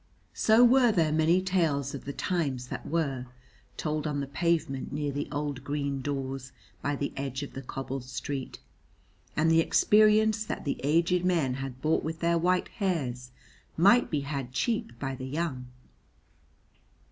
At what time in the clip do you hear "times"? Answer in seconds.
2.11-2.69